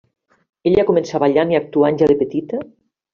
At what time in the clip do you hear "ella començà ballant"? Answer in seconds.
0.69-1.53